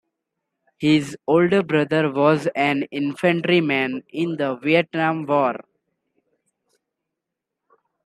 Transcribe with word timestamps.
His 0.79 1.15
older 1.27 1.61
brother 1.61 2.11
was 2.11 2.47
an 2.55 2.87
infantryman 2.89 4.01
in 4.09 4.35
the 4.37 4.55
Vietnam 4.55 5.27
War. 5.27 5.63